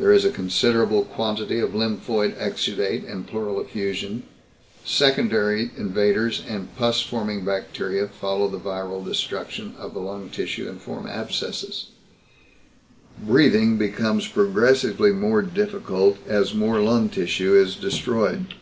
There 0.00 0.12
is 0.12 0.24
a 0.24 0.32
considerable 0.32 1.04
quantity 1.04 1.60
of 1.60 1.76
lymphoid 1.76 2.34
exudate 2.36 3.04
and 3.08 3.24
pleural 3.24 3.60
effusion. 3.60 4.24
Secondary 4.84 5.70
invaders 5.76 6.42
and 6.48 6.74
pus 6.74 7.02
forming 7.02 7.44
bacteria 7.44 8.08
follow 8.08 8.48
the 8.48 8.58
viral 8.58 9.04
destruction 9.04 9.76
of 9.78 9.94
the 9.94 10.00
lung 10.00 10.28
tissue 10.28 10.68
and 10.68 10.80
form 10.82 11.06
abscesses. 11.06 11.90
Breathing 13.22 13.78
becomes 13.78 14.26
progressively 14.26 15.12
more 15.12 15.40
difficult 15.42 16.18
as 16.26 16.52
more 16.52 16.80
lung 16.80 17.08
tissue 17.08 17.54
is 17.54 17.76
destroyed. 17.76 18.56